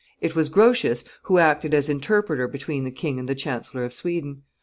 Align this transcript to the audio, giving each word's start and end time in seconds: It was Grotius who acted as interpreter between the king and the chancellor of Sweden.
It 0.19 0.35
was 0.35 0.49
Grotius 0.49 1.03
who 1.25 1.37
acted 1.37 1.75
as 1.75 1.87
interpreter 1.87 2.47
between 2.47 2.85
the 2.85 2.89
king 2.89 3.19
and 3.19 3.29
the 3.29 3.35
chancellor 3.35 3.83
of 3.85 3.93
Sweden. 3.93 4.41